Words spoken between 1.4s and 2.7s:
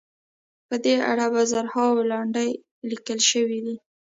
زرهاوو لنډۍ